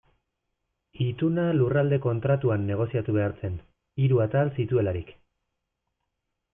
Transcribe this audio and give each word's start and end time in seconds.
Ituna 1.07 1.43
Lurralde 1.57 2.01
Kontratuan 2.07 2.65
negoziatu 2.71 3.17
behar 3.21 3.39
zen, 3.45 3.61
hiru 4.07 4.27
atal 4.29 4.53
zituelarik. 4.59 5.17